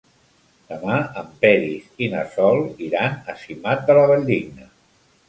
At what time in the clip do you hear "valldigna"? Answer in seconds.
4.15-4.67